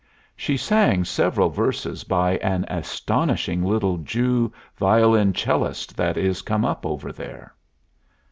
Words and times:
She 0.35 0.57
sang 0.57 1.03
several 1.05 1.49
verses 1.49 2.03
by 2.03 2.37
an 2.37 2.65
astonishing 2.69 3.63
little 3.63 3.97
Jew 3.97 4.51
violin 4.75 5.31
cellist 5.31 5.95
that 5.95 6.17
is 6.17 6.41
come 6.41 6.65
up 6.65 6.87
over 6.87 7.11
there." 7.11 7.53